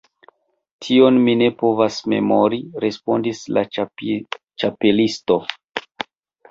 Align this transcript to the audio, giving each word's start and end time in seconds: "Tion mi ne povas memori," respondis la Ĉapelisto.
"Tion 0.85 1.19
mi 1.27 1.35
ne 1.41 1.49
povas 1.59 1.99
memori," 2.15 2.59
respondis 2.87 3.45
la 3.59 3.65
Ĉapelisto. 3.77 5.41